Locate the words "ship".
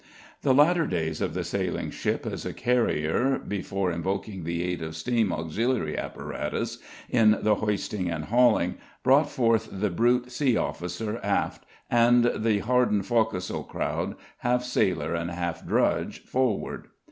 1.91-2.25